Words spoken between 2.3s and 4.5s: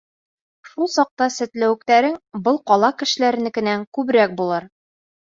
был ҡала кешеләренекенән күберәк